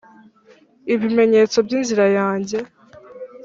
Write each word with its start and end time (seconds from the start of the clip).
ibimenyetso 0.93 1.57
byinzira 1.67 2.03
yanjye 2.17 2.57